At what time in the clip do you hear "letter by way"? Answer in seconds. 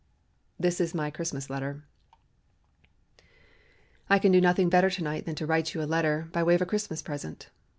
5.83-6.55